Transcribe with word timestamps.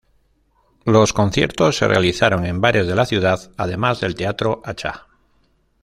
Los 0.83 1.13
conciertos 1.13 1.77
se 1.77 1.87
realizaron 1.87 2.43
en 2.47 2.59
bares 2.59 2.87
de 2.87 2.95
la 2.95 3.05
ciudad 3.05 3.51
además 3.55 3.99
del 3.99 4.15
Teatro 4.15 4.59
Achá. 4.65 5.05